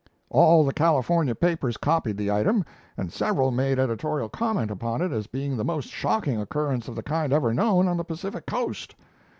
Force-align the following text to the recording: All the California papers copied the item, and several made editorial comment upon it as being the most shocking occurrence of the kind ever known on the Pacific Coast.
All 0.31 0.65
the 0.65 0.73
California 0.73 1.35
papers 1.35 1.77
copied 1.77 2.17
the 2.17 2.31
item, 2.31 2.65
and 2.97 3.13
several 3.13 3.51
made 3.51 3.77
editorial 3.77 4.29
comment 4.29 4.71
upon 4.71 4.99
it 5.03 5.11
as 5.11 5.27
being 5.27 5.55
the 5.55 5.63
most 5.63 5.89
shocking 5.89 6.41
occurrence 6.41 6.87
of 6.87 6.95
the 6.95 7.03
kind 7.03 7.31
ever 7.31 7.53
known 7.53 7.87
on 7.87 7.97
the 7.97 8.03
Pacific 8.03 8.47
Coast. 8.47 8.95